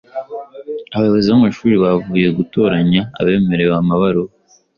Abayobozi 0.95 1.27
b’amashuri 1.33 1.75
bavuye 1.83 2.27
gutoranya 2.37 3.01
abemerewe 3.19 3.73
amabaruwa; 3.81 4.31